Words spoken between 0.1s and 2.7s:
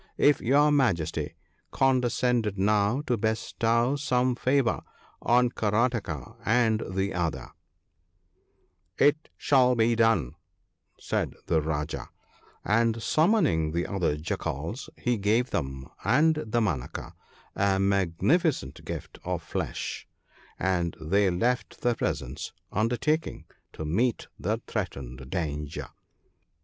If your Majesty condescended